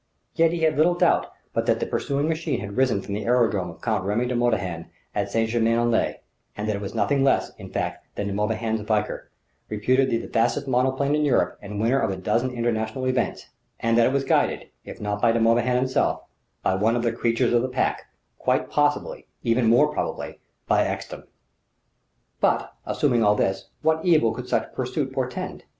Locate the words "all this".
23.23-23.69